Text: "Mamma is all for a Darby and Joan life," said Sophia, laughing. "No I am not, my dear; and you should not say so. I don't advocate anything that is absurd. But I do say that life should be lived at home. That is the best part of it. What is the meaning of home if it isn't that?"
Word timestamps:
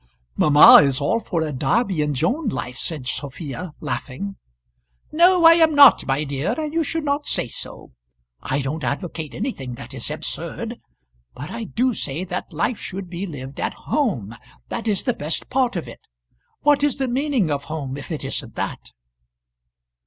"Mamma 0.35 0.79
is 0.81 0.99
all 0.99 1.19
for 1.19 1.43
a 1.43 1.53
Darby 1.53 2.01
and 2.01 2.15
Joan 2.15 2.49
life," 2.49 2.79
said 2.79 3.05
Sophia, 3.05 3.75
laughing. 3.81 4.35
"No 5.11 5.45
I 5.45 5.53
am 5.53 5.75
not, 5.75 6.07
my 6.07 6.23
dear; 6.23 6.59
and 6.59 6.73
you 6.73 6.83
should 6.83 7.03
not 7.03 7.27
say 7.27 7.47
so. 7.47 7.91
I 8.41 8.63
don't 8.63 8.83
advocate 8.83 9.35
anything 9.35 9.75
that 9.75 9.93
is 9.93 10.09
absurd. 10.09 10.79
But 11.35 11.51
I 11.51 11.65
do 11.65 11.93
say 11.93 12.23
that 12.23 12.51
life 12.51 12.79
should 12.79 13.11
be 13.11 13.27
lived 13.27 13.59
at 13.59 13.75
home. 13.75 14.35
That 14.69 14.87
is 14.87 15.03
the 15.03 15.13
best 15.13 15.51
part 15.51 15.75
of 15.75 15.87
it. 15.87 15.99
What 16.61 16.83
is 16.83 16.97
the 16.97 17.07
meaning 17.07 17.51
of 17.51 17.65
home 17.65 17.95
if 17.95 18.11
it 18.11 18.23
isn't 18.23 18.55
that?" 18.55 18.89